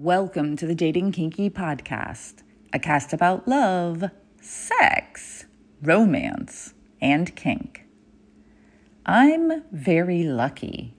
Welcome 0.00 0.54
to 0.58 0.64
the 0.64 0.76
Dating 0.76 1.10
Kinky 1.10 1.50
Podcast, 1.50 2.44
a 2.72 2.78
cast 2.78 3.12
about 3.12 3.48
love, 3.48 4.04
sex, 4.40 5.46
romance, 5.82 6.72
and 7.00 7.34
kink. 7.34 7.82
I'm 9.04 9.64
very 9.72 10.22
lucky. 10.22 10.94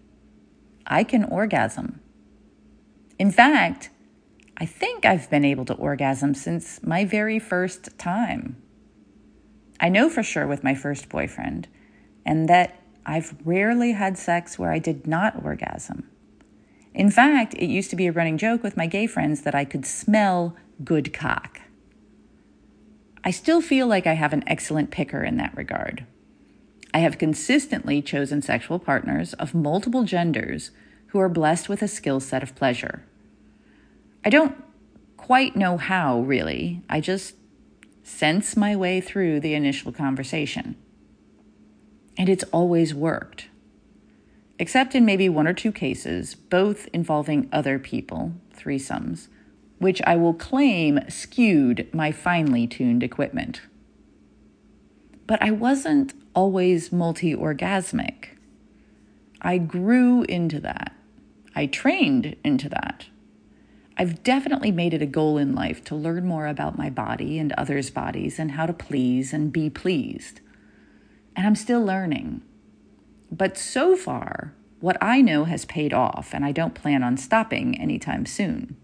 I 0.86 1.06
can 1.06 1.24
orgasm. 1.24 2.02
In 3.18 3.32
fact, 3.32 3.90
I 4.58 4.66
think 4.66 5.06
I've 5.06 5.30
been 5.30 5.46
able 5.46 5.64
to 5.64 5.76
orgasm 5.76 6.34
since 6.34 6.84
my 6.84 7.06
very 7.06 7.40
first 7.40 7.98
time. 7.98 8.62
I 9.80 9.88
know 9.88 10.10
for 10.10 10.24
sure 10.24 10.46
with 10.46 10.62
my 10.62 10.76
first 10.76 11.08
boyfriend, 11.08 11.70
and 12.26 12.50
that 12.50 12.84
I've 13.06 13.38
rarely 13.46 13.94
had 13.94 14.18
sex 14.18 14.60
where 14.60 14.74
I 14.74 14.80
did 14.80 15.08
not 15.08 15.42
orgasm. 15.42 16.10
In 17.00 17.10
fact, 17.10 17.54
it 17.54 17.70
used 17.70 17.90
to 17.92 17.96
be 17.96 18.08
a 18.08 18.12
running 18.12 18.38
joke 18.38 18.62
with 18.62 18.76
my 18.76 18.86
gay 18.86 19.08
friends 19.08 19.44
that 19.44 19.56
I 19.56 19.64
could 19.64 19.86
smell 19.86 20.58
good 20.84 21.14
cock. 21.14 21.62
I 23.24 23.32
still 23.32 23.62
feel 23.62 23.88
like 23.88 24.06
I 24.06 24.16
have 24.16 24.34
an 24.34 24.44
excellent 24.46 24.92
picker 24.92 25.24
in 25.24 25.38
that 25.38 25.56
regard. 25.56 26.06
I 26.94 27.00
have 27.00 27.18
consistently 27.18 28.02
chosen 28.02 28.42
sexual 28.42 28.80
partners 28.80 29.34
of 29.36 29.56
multiple 29.56 30.04
genders 30.04 30.72
who 31.08 31.20
are 31.20 31.30
blessed 31.30 31.70
with 31.70 31.82
a 31.82 31.88
skill 31.88 32.20
set 32.20 32.44
of 32.44 32.54
pleasure. 32.54 33.06
I 34.26 34.30
don't 34.30 34.62
quite 35.16 35.56
know 35.56 35.78
how, 35.78 36.20
really. 36.20 36.82
I 36.90 37.00
just 37.00 37.36
sense 38.04 38.58
my 38.58 38.76
way 38.76 39.00
through 39.00 39.40
the 39.40 39.54
initial 39.54 39.94
conversation. 39.94 40.76
And 42.18 42.28
it's 42.28 42.44
always 42.52 42.94
worked 42.94 43.49
except 44.60 44.94
in 44.94 45.06
maybe 45.06 45.30
one 45.30 45.48
or 45.48 45.54
two 45.54 45.72
cases, 45.72 46.36
both 46.36 46.88
involving 46.94 47.50
other 47.52 47.80
people, 47.80 48.34
threesomes, 48.54 49.30
which 49.80 50.02
I 50.06 50.18
will 50.18 50.34
claim 50.34 51.00
skewed 51.08 51.88
my 51.94 52.12
finely 52.12 52.68
tuned 52.68 53.02
equipment. 53.02 53.62
But 55.26 55.42
I 55.42 55.52
wasn't 55.52 56.14
always 56.36 56.92
multi 56.92 57.34
orgasmic. 57.34 58.38
I 59.42 59.58
grew 59.58 60.24
into 60.24 60.60
that. 60.60 60.94
I 61.56 61.66
trained 61.66 62.36
into 62.44 62.68
that. 62.70 63.08
I've 63.98 64.24
definitely 64.24 64.72
made 64.72 64.94
it 64.94 65.02
a 65.02 65.06
goal 65.06 65.38
in 65.38 65.56
life 65.56 65.84
to 65.86 65.96
learn 65.96 66.26
more 66.26 66.48
about 66.48 66.78
my 66.78 66.90
body 66.90 67.38
and 67.38 67.52
others' 67.54 67.90
bodies 67.90 68.40
and 68.40 68.52
how 68.52 68.66
to 68.66 68.74
please 68.74 69.34
and 69.34 69.52
be 69.52 69.70
pleased. 69.70 70.42
And 71.36 71.46
I'm 71.48 71.56
still 71.56 71.84
learning. 71.84 72.42
But 73.32 73.58
so 73.58 73.96
far, 73.96 74.54
what 74.80 74.98
I 75.02 75.22
know 75.22 75.44
has 75.46 75.66
paid 75.66 75.94
off, 75.94 76.34
and 76.34 76.46
I 76.46 76.52
don't 76.52 76.74
plan 76.74 77.04
on 77.04 77.18
stopping 77.18 77.80
anytime 77.80 78.26
soon. 78.26 78.78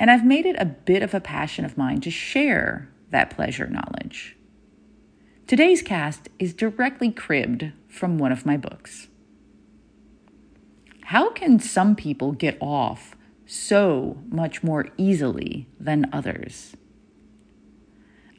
And 0.00 0.10
I've 0.10 0.24
made 0.24 0.46
it 0.46 0.56
a 0.58 0.64
bit 0.64 1.02
of 1.02 1.12
a 1.12 1.20
passion 1.20 1.64
of 1.64 1.76
mine 1.76 2.00
to 2.02 2.10
share 2.10 2.88
that 3.10 3.30
pleasure 3.30 3.66
knowledge. 3.66 4.36
Today's 5.46 5.82
cast 5.82 6.28
is 6.38 6.54
directly 6.54 7.10
cribbed 7.10 7.72
from 7.88 8.18
one 8.18 8.32
of 8.32 8.46
my 8.46 8.56
books. 8.56 9.08
How 11.06 11.30
can 11.30 11.58
some 11.58 11.96
people 11.96 12.32
get 12.32 12.58
off 12.60 13.16
so 13.46 14.18
much 14.28 14.62
more 14.62 14.88
easily 14.98 15.66
than 15.80 16.08
others? 16.12 16.76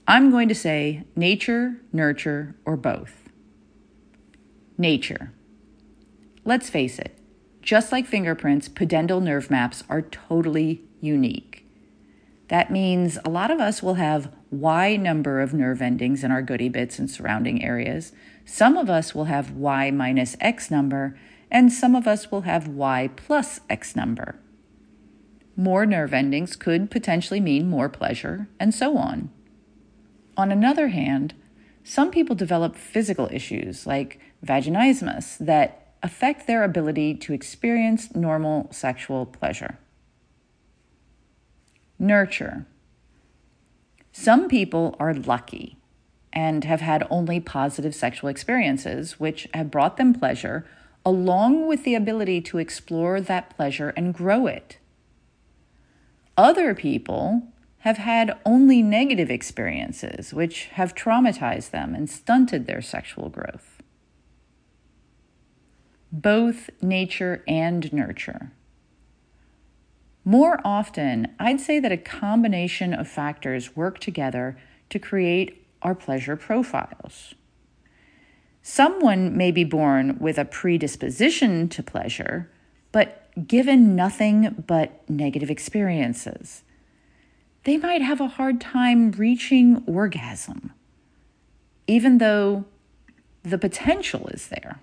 I'm 0.08 0.31
going 0.31 0.47
to 0.50 0.55
say 0.55 1.03
nature, 1.16 1.81
nurture, 1.92 2.55
or 2.64 2.77
both 2.77 3.28
nature. 4.80 5.31
Let's 6.45 6.69
face 6.69 6.97
it, 6.97 7.19
just 7.61 7.91
like 7.91 8.08
fingerprints, 8.08 8.69
pudendal 8.69 9.21
nerve 9.21 9.52
maps 9.52 9.83
are 9.89 10.02
totally 10.02 10.81
unique. 11.02 11.66
That 12.47 12.71
means 12.71 13.19
a 13.23 13.30
lot 13.30 13.52
of 13.52 13.59
us 13.59 13.83
will 13.83 13.95
have 13.95 14.33
Y 14.49 14.95
number 14.95 15.41
of 15.41 15.53
nerve 15.53 15.81
endings 15.81 16.23
in 16.23 16.31
our 16.31 16.41
goody 16.41 16.69
bits 16.69 16.97
and 16.97 17.11
surrounding 17.11 17.64
areas. 17.64 18.11
Some 18.43 18.76
of 18.76 18.89
us 18.89 19.14
will 19.14 19.26
have 19.26 19.52
Y 19.52 19.92
minus 19.92 20.36
X 20.39 20.71
number, 20.71 21.15
and 21.52 21.71
some 21.71 21.95
of 21.95 22.08
us 22.08 22.31
will 22.31 22.42
have 22.42 22.67
Y 22.67 23.09
plus 23.15 23.59
X 23.70 23.95
number. 23.95 24.39
More 25.55 25.86
nerve 25.86 26.14
endings 26.14 26.55
could 26.55 26.89
potentially 26.89 27.39
mean 27.39 27.70
more 27.70 27.89
pleasure, 27.89 28.48
and 28.59 28.73
so 28.73 28.98
on. 28.98 29.30
On 30.36 30.52
another 30.52 30.87
hand, 30.87 31.36
some 31.84 32.12
people 32.12 32.36
develop 32.36 32.76
physical 32.76 33.30
issues 33.32 33.88
like 33.88 34.20
vaginismus 34.45 35.38
that 35.40 35.94
affect 36.02 36.48
their 36.48 36.64
ability 36.64 37.14
to 37.16 37.34
experience 37.34 38.16
normal 38.16 38.67
sexual 38.72 39.26
pleasure. 39.26 39.78
Nurture. 41.98 42.66
Some 44.12 44.48
people 44.48 44.95
are 45.00 45.14
lucky 45.14 45.78
and 46.32 46.64
have 46.64 46.82
had 46.82 47.06
only 47.10 47.40
positive 47.40 47.96
sexual 47.96 48.30
experiences, 48.30 49.20
which 49.20 49.48
have 49.54 49.72
brought 49.72 49.98
them 49.98 50.14
pleasure, 50.14 50.66
along 51.06 51.67
with 51.67 51.84
the 51.84 51.96
ability 51.96 52.40
to 52.42 52.58
explore 52.58 53.20
that 53.20 53.56
pleasure 53.56 53.90
and 53.98 54.14
grow 54.14 54.48
it. 54.48 54.78
Other 56.38 56.73
people 56.73 57.44
have 57.80 57.98
had 57.98 58.38
only 58.45 58.82
negative 58.82 59.32
experiences, 59.32 60.34
which 60.34 60.66
have 60.73 60.95
traumatized 60.95 61.72
them 61.72 61.95
and 61.95 62.10
stunted 62.10 62.67
their 62.67 62.82
sexual 62.82 63.30
growth. 63.30 63.82
Both 66.12 66.70
nature 66.82 67.44
and 67.48 67.92
nurture. 67.94 68.52
More 70.26 70.60
often, 70.66 71.34
I'd 71.40 71.62
say 71.62 71.80
that 71.80 71.92
a 71.92 71.98
combination 71.98 72.94
of 72.94 73.08
factors 73.08 73.76
work 73.76 74.00
together 74.00 74.58
to 74.90 75.00
create 75.00 75.66
our 75.82 75.96
pleasure 75.96 76.36
profiles. 76.36 77.34
Someone 78.61 79.38
may 79.38 79.52
be 79.52 79.64
born 79.64 80.20
with 80.20 80.38
a 80.38 80.44
predisposition 80.44 81.70
to 81.70 81.82
pleasure, 81.82 82.52
but 82.92 83.30
given 83.48 83.96
nothing 83.96 84.64
but 84.67 85.10
negative 85.10 85.50
experiences 85.50 86.64
they 87.69 87.77
might 87.77 88.02
have 88.02 88.19
a 88.19 88.27
hard 88.27 88.59
time 88.59 89.11
reaching 89.11 89.83
orgasm, 89.85 90.73
even 91.85 92.17
though 92.17 92.65
the 93.43 93.59
potential 93.59 94.27
is 94.30 94.47
there. 94.47 94.80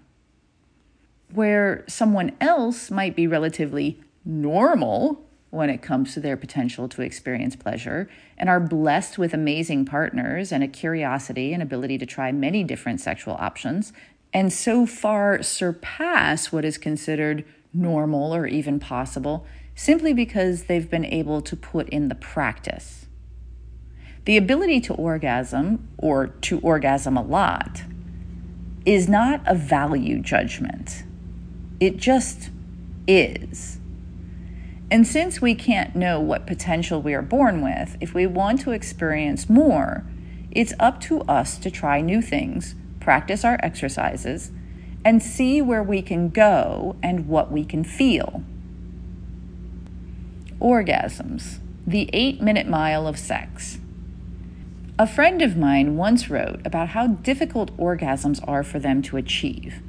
Where 1.34 1.82
someone 1.88 2.30
else 2.40 2.88
might 2.88 3.16
be 3.16 3.26
relatively 3.26 4.00
normal 4.24 5.24
when 5.50 5.68
it 5.68 5.82
comes 5.82 6.14
to 6.14 6.20
their 6.20 6.36
potential 6.36 6.88
to 6.90 7.02
experience 7.02 7.56
pleasure 7.56 8.08
and 8.38 8.48
are 8.48 8.60
blessed 8.60 9.18
with 9.18 9.34
amazing 9.34 9.84
partners 9.84 10.52
and 10.52 10.62
a 10.62 10.68
curiosity 10.68 11.52
and 11.52 11.60
ability 11.60 11.98
to 11.98 12.06
try 12.06 12.30
many 12.30 12.62
different 12.62 13.00
sexual 13.00 13.34
options, 13.34 13.92
and 14.32 14.52
so 14.52 14.86
far 14.86 15.42
surpass 15.42 16.52
what 16.52 16.64
is 16.64 16.78
considered 16.78 17.44
normal 17.74 18.32
or 18.32 18.46
even 18.46 18.78
possible 18.78 19.44
simply 19.76 20.12
because 20.12 20.64
they've 20.64 20.90
been 20.90 21.04
able 21.04 21.40
to 21.42 21.54
put 21.54 21.88
in 21.90 22.08
the 22.08 22.14
practice. 22.16 23.06
The 24.24 24.36
ability 24.36 24.80
to 24.80 24.94
orgasm, 24.94 25.88
or 25.98 26.26
to 26.26 26.58
orgasm 26.60 27.16
a 27.16 27.22
lot, 27.22 27.82
is 28.84 29.08
not 29.08 29.42
a 29.46 29.54
value 29.54 30.18
judgment. 30.18 31.04
It 31.78 31.98
just 31.98 32.50
is. 33.06 33.78
And 34.90 35.06
since 35.06 35.40
we 35.40 35.54
can't 35.54 35.94
know 35.94 36.20
what 36.20 36.46
potential 36.46 37.02
we 37.02 37.12
are 37.14 37.22
born 37.22 37.60
with, 37.60 37.96
if 38.00 38.14
we 38.14 38.26
want 38.26 38.60
to 38.62 38.70
experience 38.70 39.48
more, 39.48 40.04
it's 40.50 40.72
up 40.80 41.00
to 41.02 41.20
us 41.22 41.58
to 41.58 41.70
try 41.70 42.00
new 42.00 42.22
things, 42.22 42.74
practice 42.98 43.44
our 43.44 43.60
exercises, 43.62 44.50
and 45.04 45.22
see 45.22 45.60
where 45.60 45.82
we 45.82 46.02
can 46.02 46.30
go 46.30 46.96
and 47.02 47.28
what 47.28 47.52
we 47.52 47.64
can 47.64 47.84
feel. 47.84 48.42
Orgasms, 50.60 51.58
the 51.86 52.08
eight 52.14 52.40
minute 52.40 52.66
mile 52.66 53.06
of 53.06 53.18
sex. 53.18 53.78
A 54.98 55.06
friend 55.06 55.42
of 55.42 55.54
mine 55.54 55.96
once 55.96 56.30
wrote 56.30 56.60
about 56.64 56.88
how 56.88 57.08
difficult 57.08 57.76
orgasms 57.76 58.42
are 58.48 58.62
for 58.62 58.78
them 58.78 59.02
to 59.02 59.18
achieve, 59.18 59.82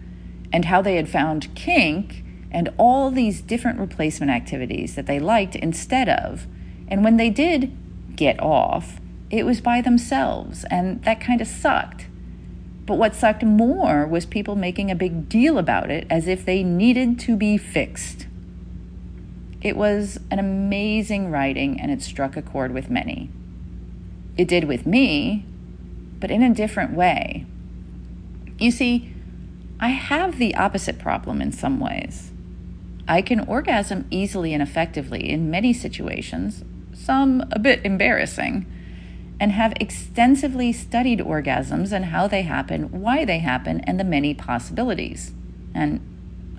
and 0.52 0.66
how 0.66 0.82
they 0.82 0.98
had 0.98 1.08
found 1.08 1.56
kink 1.56 2.26
and 2.52 2.74
all 2.78 3.10
these 3.12 3.40
different 3.40 3.80
replacement 3.80 4.30
activities 4.30 4.96
that 4.96 5.06
they 5.06 5.20
liked 5.20 5.56
instead 5.56 6.10
of. 6.10 6.48
And 6.90 7.02
when 7.02 7.16
they 7.16 7.30
did 7.30 7.72
get 8.18 8.38
off, 8.42 9.00
it 9.30 9.46
was 9.46 9.62
by 9.62 9.80
themselves, 9.80 10.66
and 10.70 11.02
that 11.04 11.22
kind 11.22 11.40
of 11.40 11.48
sucked. 11.48 12.08
But 12.86 12.98
what 12.98 13.16
sucked 13.16 13.44
more 13.44 14.06
was 14.06 14.26
people 14.26 14.58
making 14.58 14.92
a 14.92 14.96
big 14.96 15.30
deal 15.30 15.58
about 15.58 15.90
it 15.90 16.06
as 16.10 16.28
if 16.28 16.44
they 16.44 16.64
needed 16.64 17.20
to 17.20 17.38
be 17.38 17.58
fixed. 17.58 18.27
It 19.62 19.76
was 19.76 20.20
an 20.30 20.40
amazing 20.40 21.32
writing 21.32 21.80
and 21.80 21.92
it 21.92 22.02
struck 22.02 22.38
a 22.38 22.42
chord 22.42 22.74
with 22.74 22.90
many. 22.90 23.30
It 24.38 24.48
did 24.48 24.66
with 24.66 24.86
me, 24.86 25.46
but 26.20 26.32
in 26.32 26.44
a 26.44 26.54
different 26.54 26.94
way. 26.94 27.46
You 28.60 28.72
see, 28.72 29.14
I 29.80 29.90
have 29.90 30.38
the 30.38 30.56
opposite 30.56 31.00
problem 31.00 31.42
in 31.42 31.52
some 31.52 31.80
ways. 31.80 32.32
I 33.08 33.22
can 33.22 33.40
orgasm 33.42 34.06
easily 34.12 34.54
and 34.54 34.62
effectively 34.62 35.30
in 35.30 35.50
many 35.50 35.74
situations, 35.74 36.64
some 36.94 37.44
a 37.52 37.60
bit 37.60 37.86
embarrassing, 37.86 38.66
and 39.40 39.52
have 39.52 39.74
extensively 39.80 40.74
studied 40.74 41.20
orgasms 41.20 41.92
and 41.92 42.06
how 42.06 42.28
they 42.28 42.42
happen, 42.42 43.02
why 43.02 43.24
they 43.24 43.40
happen, 43.40 43.82
and 43.82 44.00
the 44.00 44.04
many 44.04 44.34
possibilities. 44.34 45.32
And 45.74 46.02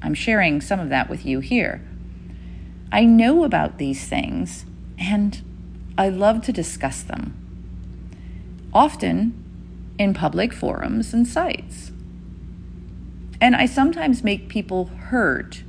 I'm 0.00 0.14
sharing 0.14 0.60
some 0.60 0.78
of 0.78 0.88
that 0.88 1.10
with 1.10 1.26
you 1.26 1.40
here. 1.40 1.82
I 2.90 3.04
know 3.04 3.44
about 3.44 3.78
these 3.78 4.06
things 4.06 4.64
and 4.98 5.42
I 5.96 6.08
love 6.08 6.42
to 6.42 6.52
discuss 6.52 7.02
them, 7.02 7.34
often 8.72 9.44
in 9.98 10.14
public 10.14 10.52
forums 10.52 11.12
and 11.12 11.26
sites. 11.26 11.90
And 13.40 13.54
I 13.54 13.66
sometimes 13.66 14.24
make 14.24 14.48
people 14.48 14.86
hurt 14.86 15.62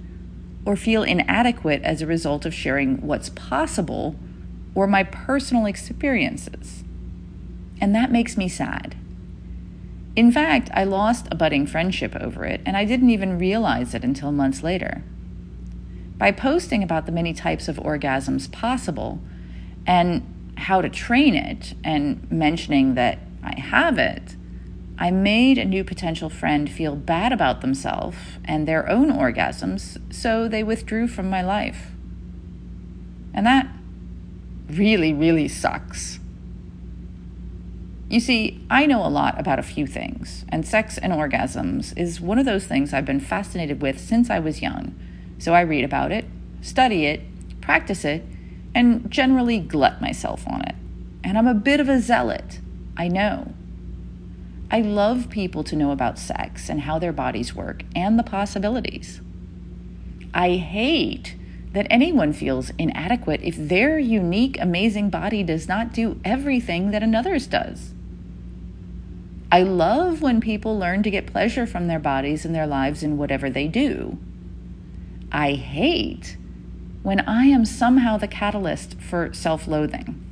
or 0.66 0.76
feel 0.76 1.04
inadequate 1.04 1.82
as 1.84 2.02
a 2.02 2.08
result 2.08 2.46
of 2.46 2.54
sharing 2.54 3.02
what's 3.06 3.30
possible 3.30 4.16
or 4.76 4.88
my 4.88 5.04
personal 5.04 5.66
experiences. 5.66 6.84
And 7.82 7.96
that 7.96 8.12
makes 8.12 8.38
me 8.38 8.48
sad. 8.48 8.96
In 10.16 10.32
fact, 10.32 10.70
I 10.74 10.84
lost 10.84 11.28
a 11.32 11.36
budding 11.36 11.66
friendship 11.66 12.16
over 12.16 12.46
it, 12.46 12.62
and 12.66 12.76
I 12.76 12.86
didn't 12.86 13.10
even 13.10 13.40
realize 13.40 13.94
it 13.94 14.04
until 14.04 14.32
months 14.32 14.64
later. 14.64 15.04
By 16.20 16.32
posting 16.32 16.84
about 16.84 17.06
the 17.06 17.12
many 17.12 17.34
types 17.34 17.68
of 17.68 17.78
orgasms 17.78 18.52
possible 18.52 19.20
and 19.88 20.54
how 20.58 20.82
to 20.82 20.90
train 20.90 21.34
it, 21.34 21.74
and 21.84 22.30
mentioning 22.30 22.96
that 22.96 23.20
I 23.42 23.58
have 23.58 23.98
it, 23.98 24.36
I 24.98 25.12
made 25.12 25.58
a 25.58 25.64
new 25.64 25.86
potential 25.86 26.30
friend 26.30 26.70
feel 26.70 26.98
bad 26.98 27.32
about 27.32 27.62
themselves 27.62 28.18
and 28.44 28.68
their 28.68 28.90
own 28.90 29.10
orgasms, 29.10 29.98
so 30.14 30.50
they 30.50 30.62
withdrew 30.62 31.08
from 31.08 31.30
my 31.30 31.42
life. 31.42 31.92
And 33.34 33.46
that 33.46 33.70
really, 34.70 35.14
really 35.14 35.48
sucks. 35.48 36.20
You 38.10 38.20
see, 38.20 38.66
I 38.70 38.86
know 38.86 39.06
a 39.06 39.08
lot 39.08 39.40
about 39.40 39.60
a 39.60 39.64
few 39.64 39.88
things, 39.88 40.44
and 40.50 40.68
sex 40.68 40.98
and 40.98 41.14
orgasms 41.14 41.98
is 41.98 42.20
one 42.20 42.38
of 42.38 42.46
those 42.46 42.66
things 42.66 42.94
I've 42.94 43.06
been 43.06 43.22
fascinated 43.22 43.82
with 43.82 44.02
since 44.02 44.30
I 44.30 44.40
was 44.40 44.62
young. 44.62 44.94
So 45.40 45.54
I 45.54 45.62
read 45.62 45.84
about 45.84 46.12
it, 46.12 46.26
study 46.62 47.06
it, 47.06 47.22
practice 47.62 48.06
it, 48.06 48.24
and 48.76 49.10
generally 49.10 49.60
glut 49.60 50.02
myself 50.02 50.48
on 50.48 50.62
it. 50.62 50.76
And 51.24 51.38
I'm 51.38 51.48
a 51.48 51.54
bit 51.54 51.80
of 51.80 51.90
a 51.90 52.00
zealot, 52.00 52.60
I 52.96 53.08
know. 53.08 53.54
I 54.72 54.82
love 54.82 55.30
people 55.30 55.64
to 55.64 55.76
know 55.76 55.92
about 55.92 56.20
sex 56.20 56.70
and 56.70 56.82
how 56.82 57.00
their 57.00 57.14
bodies 57.14 57.56
work 57.56 57.84
and 57.96 58.20
the 58.20 58.24
possibilities. 58.24 59.22
I 60.34 60.58
hate 60.58 61.36
that 61.74 61.88
anyone 61.90 62.34
feels 62.34 62.72
inadequate 62.78 63.42
if 63.44 63.56
their 63.56 63.98
unique, 63.98 64.58
amazing 64.60 65.10
body 65.10 65.42
does 65.44 65.68
not 65.68 65.94
do 65.94 66.20
everything 66.24 66.92
that 66.92 67.04
another's 67.04 67.48
does. 67.48 67.94
I 69.52 69.64
love 69.64 70.22
when 70.22 70.42
people 70.42 70.78
learn 70.78 71.02
to 71.04 71.10
get 71.10 71.26
pleasure 71.26 71.66
from 71.66 71.88
their 71.88 72.00
bodies 72.00 72.46
and 72.46 72.54
their 72.54 72.68
lives 72.68 73.02
in 73.02 73.18
whatever 73.18 73.50
they 73.50 73.68
do. 73.68 74.20
I 75.32 75.54
hate 75.54 76.38
when 77.04 77.20
I 77.22 77.46
am 77.46 77.66
somehow 77.66 78.18
the 78.18 78.28
catalyst 78.28 79.00
for 79.00 79.34
self 79.34 79.68
loathing. 79.68 80.26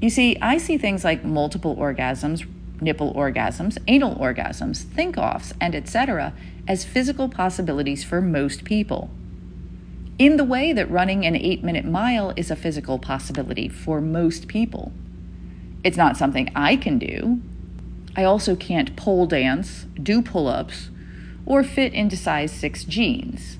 You 0.00 0.10
see, 0.10 0.36
I 0.40 0.58
see 0.58 0.76
things 0.78 1.04
like 1.04 1.24
multiple 1.24 1.76
orgasms, 1.76 2.46
nipple 2.80 3.14
orgasms, 3.14 3.78
anal 3.88 4.16
orgasms, 4.16 4.82
think 4.82 5.16
offs, 5.16 5.52
and 5.60 5.74
etc., 5.74 6.34
as 6.68 6.84
physical 6.84 7.28
possibilities 7.28 8.04
for 8.04 8.20
most 8.20 8.64
people. 8.64 9.10
In 10.18 10.36
the 10.36 10.44
way 10.44 10.72
that 10.72 10.90
running 10.90 11.26
an 11.26 11.34
eight 11.34 11.64
minute 11.64 11.84
mile 11.84 12.32
is 12.36 12.50
a 12.50 12.56
physical 12.56 12.98
possibility 12.98 13.68
for 13.68 14.00
most 14.00 14.46
people. 14.46 14.92
It's 15.82 15.96
not 15.96 16.16
something 16.16 16.50
I 16.54 16.76
can 16.76 16.98
do. 16.98 17.40
I 18.16 18.24
also 18.24 18.54
can't 18.54 18.94
pole 18.96 19.26
dance, 19.26 19.86
do 20.00 20.22
pull 20.22 20.46
ups, 20.46 20.90
or 21.46 21.62
fit 21.62 21.92
into 21.92 22.16
size 22.16 22.52
6 22.52 22.84
jeans. 22.84 23.58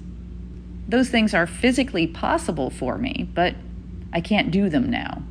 Those 0.89 1.09
things 1.09 1.35
are 1.35 1.47
physically 1.47 2.07
possible 2.07 2.71
for 2.71 2.99
me, 2.99 3.29
but 3.35 3.55
I 4.13 4.21
can't 4.21 4.51
do 4.51 4.69
them 4.69 4.91
now. 4.91 5.23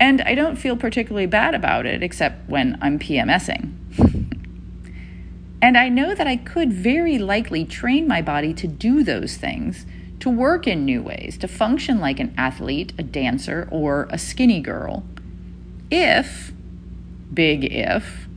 And 0.00 0.20
I 0.22 0.34
don't 0.34 0.56
feel 0.56 0.76
particularly 0.76 1.26
bad 1.26 1.54
about 1.54 1.86
it, 1.86 2.02
except 2.02 2.48
when 2.48 2.78
I'm 2.80 2.98
PMSing. 2.98 3.72
and 5.62 5.76
I 5.76 5.88
know 5.88 6.14
that 6.14 6.26
I 6.26 6.36
could 6.36 6.72
very 6.72 7.18
likely 7.18 7.64
train 7.64 8.06
my 8.06 8.22
body 8.22 8.54
to 8.54 8.66
do 8.66 9.02
those 9.02 9.36
things, 9.36 9.86
to 10.20 10.30
work 10.30 10.66
in 10.66 10.84
new 10.84 11.02
ways, 11.02 11.36
to 11.38 11.48
function 11.48 12.00
like 12.00 12.20
an 12.20 12.34
athlete, 12.36 12.92
a 12.98 13.02
dancer, 13.02 13.68
or 13.70 14.08
a 14.10 14.18
skinny 14.18 14.60
girl, 14.60 15.04
if, 15.90 16.52
big 17.32 17.64
if, 17.64 18.28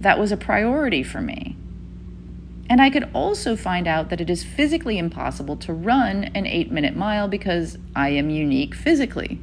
that 0.00 0.18
was 0.18 0.32
a 0.32 0.36
priority 0.36 1.02
for 1.02 1.20
me. 1.20 1.56
And 2.70 2.80
I 2.80 2.88
could 2.88 3.10
also 3.12 3.56
find 3.56 3.88
out 3.88 4.10
that 4.10 4.20
it 4.20 4.30
is 4.30 4.44
physically 4.44 4.96
impossible 4.96 5.56
to 5.56 5.72
run 5.72 6.30
an 6.36 6.46
eight 6.46 6.70
minute 6.70 6.94
mile 6.94 7.26
because 7.26 7.76
I 7.96 8.10
am 8.10 8.30
unique 8.30 8.76
physically. 8.76 9.40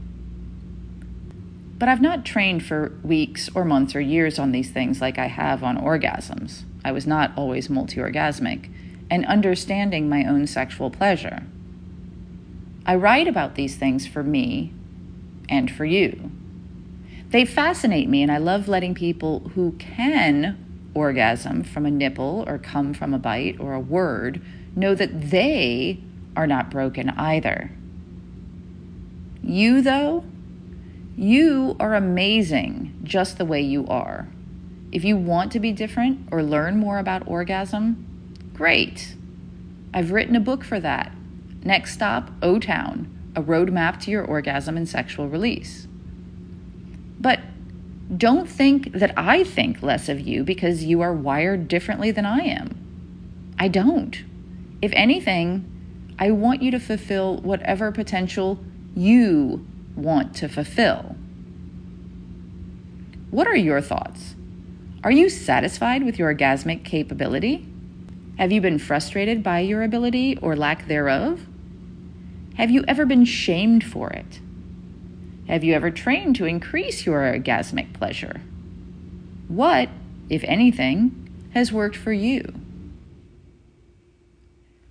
But 1.77 1.89
I've 1.89 2.01
not 2.01 2.25
trained 2.25 2.65
for 2.65 2.93
weeks 3.03 3.49
or 3.53 3.65
months 3.65 3.93
or 3.95 3.99
years 3.99 4.39
on 4.39 4.53
these 4.53 4.71
things 4.71 5.01
like 5.01 5.19
I 5.19 5.27
have 5.27 5.61
on 5.61 5.77
orgasms. 5.77 6.63
I 6.85 6.93
was 6.93 7.05
not 7.05 7.33
always 7.35 7.69
multi 7.69 7.97
orgasmic, 7.97 8.71
and 9.11 9.25
understanding 9.25 10.07
my 10.07 10.23
own 10.23 10.47
sexual 10.47 10.89
pleasure. 10.89 11.43
I 12.85 12.95
write 12.95 13.27
about 13.27 13.55
these 13.55 13.75
things 13.75 14.07
for 14.07 14.23
me 14.23 14.71
and 15.49 15.69
for 15.69 15.83
you. 15.83 16.31
They 17.31 17.43
fascinate 17.43 18.07
me, 18.07 18.23
and 18.23 18.31
I 18.31 18.37
love 18.37 18.69
letting 18.69 18.95
people 18.95 19.51
who 19.53 19.73
can 19.73 20.63
orgasm 20.97 21.63
from 21.63 21.85
a 21.85 21.91
nipple 21.91 22.43
or 22.47 22.57
come 22.57 22.91
from 22.91 23.13
a 23.13 23.19
bite 23.19 23.59
or 23.59 23.73
a 23.73 23.79
word 23.79 24.41
know 24.75 24.95
that 24.95 25.29
they 25.29 25.99
are 26.35 26.47
not 26.47 26.71
broken 26.71 27.09
either. 27.11 27.71
You, 29.43 29.81
though, 29.81 30.25
you 31.15 31.75
are 31.79 31.93
amazing 31.93 32.99
just 33.03 33.37
the 33.37 33.45
way 33.45 33.61
you 33.61 33.85
are. 33.87 34.27
If 34.91 35.03
you 35.03 35.17
want 35.17 35.51
to 35.51 35.59
be 35.59 35.71
different 35.71 36.27
or 36.31 36.41
learn 36.41 36.77
more 36.77 36.97
about 36.97 37.27
orgasm, 37.27 38.03
great. 38.53 39.15
I've 39.93 40.11
written 40.11 40.35
a 40.35 40.39
book 40.39 40.63
for 40.63 40.79
that. 40.79 41.11
Next 41.63 41.93
stop, 41.93 42.31
O 42.41 42.59
Town, 42.59 43.31
a 43.35 43.41
roadmap 43.43 43.99
to 44.01 44.11
your 44.11 44.25
orgasm 44.25 44.75
and 44.77 44.89
sexual 44.89 45.27
release. 45.27 45.87
Don't 48.15 48.47
think 48.47 48.93
that 48.93 49.13
I 49.17 49.43
think 49.43 49.83
less 49.83 50.07
of 50.07 50.21
you 50.21 50.43
because 50.43 50.85
you 50.85 51.01
are 51.01 51.13
wired 51.13 51.67
differently 51.67 52.11
than 52.11 52.25
I 52.25 52.39
am. 52.39 53.55
I 53.59 53.67
don't. 53.67 54.23
If 54.81 54.91
anything, 54.93 56.15
I 56.17 56.31
want 56.31 56.61
you 56.61 56.71
to 56.71 56.79
fulfill 56.79 57.37
whatever 57.37 57.91
potential 57.91 58.59
you 58.95 59.67
want 59.95 60.35
to 60.35 60.47
fulfill. 60.47 61.15
What 63.29 63.47
are 63.47 63.57
your 63.57 63.81
thoughts? 63.81 64.35
Are 65.03 65.11
you 65.11 65.29
satisfied 65.29 66.03
with 66.03 66.17
your 66.17 66.33
orgasmic 66.33 66.85
capability? 66.85 67.67
Have 68.37 68.51
you 68.51 68.61
been 68.61 68.79
frustrated 68.79 69.43
by 69.43 69.59
your 69.59 69.83
ability 69.83 70.37
or 70.37 70.55
lack 70.55 70.87
thereof? 70.87 71.45
Have 72.55 72.71
you 72.71 72.83
ever 72.87 73.05
been 73.05 73.25
shamed 73.25 73.83
for 73.83 74.09
it? 74.09 74.39
Have 75.47 75.63
you 75.63 75.73
ever 75.73 75.89
trained 75.89 76.35
to 76.35 76.45
increase 76.45 77.05
your 77.05 77.21
orgasmic 77.21 77.93
pleasure? 77.93 78.41
What, 79.47 79.89
if 80.29 80.43
anything, 80.43 81.49
has 81.53 81.71
worked 81.71 81.95
for 81.95 82.11
you? 82.11 82.53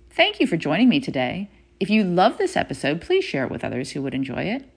Thank 0.09 0.39
you 0.39 0.47
for 0.47 0.57
joining 0.57 0.89
me 0.89 0.99
today. 0.99 1.51
If 1.79 1.91
you 1.91 2.03
love 2.03 2.39
this 2.39 2.57
episode, 2.57 3.01
please 3.01 3.23
share 3.23 3.43
it 3.43 3.51
with 3.51 3.63
others 3.63 3.91
who 3.91 4.01
would 4.01 4.15
enjoy 4.15 4.43
it. 4.45 4.67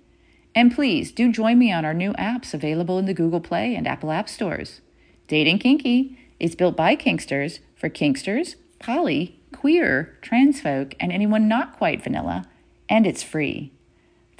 And 0.54 0.74
please 0.74 1.12
do 1.12 1.32
join 1.32 1.58
me 1.58 1.72
on 1.72 1.86
our 1.86 1.94
new 1.94 2.12
apps 2.14 2.52
available 2.52 2.98
in 2.98 3.06
the 3.06 3.14
Google 3.14 3.40
Play 3.40 3.74
and 3.74 3.86
Apple 3.86 4.12
App 4.12 4.28
Stores. 4.28 4.82
Dating 5.28 5.58
Kinky 5.58 6.18
is 6.38 6.54
built 6.54 6.76
by 6.76 6.94
Kinksters 6.94 7.60
for 7.74 7.88
Kinksters, 7.88 8.56
poly, 8.80 9.40
queer, 9.54 10.18
trans 10.20 10.60
folk, 10.60 10.94
and 11.00 11.10
anyone 11.10 11.48
not 11.48 11.76
quite 11.78 12.02
vanilla, 12.02 12.46
and 12.88 13.06
it's 13.06 13.22
free. 13.22 13.72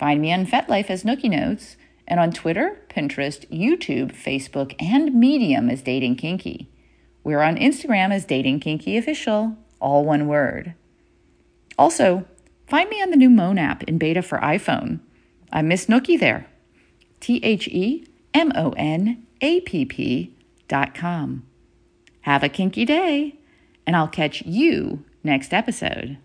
Find 0.00 0.23
me 0.23 0.33
on 0.33 0.47
FetLife 0.47 0.88
as 0.88 1.04
Nookie 1.04 1.28
Notes, 1.28 1.76
and 2.09 2.19
on 2.19 2.33
Twitter, 2.33 2.80
Pinterest, 2.88 3.47
YouTube, 3.50 4.12
Facebook, 4.12 4.75
and 4.80 5.14
Medium 5.14 5.69
as 5.69 5.83
Dating 5.83 6.16
Kinky. 6.16 6.71
We're 7.23 7.42
on 7.42 7.57
Instagram 7.57 8.11
as 8.11 8.25
Dating 8.25 8.61
Kinky 8.61 8.97
Official, 8.97 9.59
all 9.78 10.07
one 10.07 10.26
word. 10.26 10.73
Also, 11.78 12.25
find 12.66 12.88
me 12.88 13.02
on 13.02 13.11
the 13.11 13.16
new 13.19 13.28
Moan 13.28 13.59
app 13.59 13.83
in 13.83 13.99
beta 13.99 14.23
for 14.23 14.38
iPhone. 14.38 15.00
I'm 15.52 15.69
Miss 15.69 15.85
Nookie 15.85 16.19
there. 16.19 16.47
T 17.21 17.38
H 17.42 17.69
E 17.69 18.07
M 18.33 18.52
O 18.57 18.71
N 18.78 19.26
A 19.42 19.61
P 19.61 19.85
P 19.85 20.35
dot 20.66 20.95
com. 20.95 21.45
Have 22.23 22.42
a 22.42 22.49
kinky 22.49 22.87
day, 22.87 23.38
and 23.87 23.95
I'll 23.95 24.09
catch 24.09 24.40
you 24.47 25.04
next 25.23 25.52
episode. 25.52 26.16